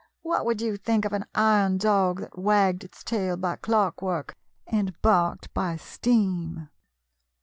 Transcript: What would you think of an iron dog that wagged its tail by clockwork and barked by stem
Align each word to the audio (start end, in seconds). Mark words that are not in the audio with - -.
What 0.23 0.45
would 0.47 0.61
you 0.61 0.77
think 0.77 1.05
of 1.05 1.13
an 1.13 1.27
iron 1.35 1.77
dog 1.77 2.21
that 2.21 2.35
wagged 2.35 2.83
its 2.83 3.03
tail 3.03 3.37
by 3.37 3.57
clockwork 3.57 4.35
and 4.71 4.99
barked 5.03 5.53
by 5.53 5.75
stem 5.75 6.71